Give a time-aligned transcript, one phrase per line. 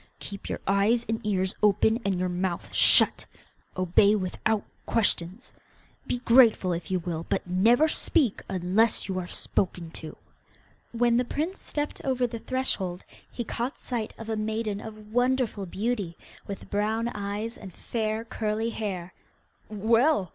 [0.19, 3.27] Keep your eyes and ears open, and your mouth shut,
[3.77, 5.53] obey without questions.
[6.07, 10.17] Be grateful if you will, but never speak unless you are spoken to.'
[10.91, 15.67] When the prince stepped over the threshold he caught sight of a maiden of wonderful
[15.67, 19.13] beauty, with brown eyes and fair curly hair.
[19.69, 20.29] 'Well!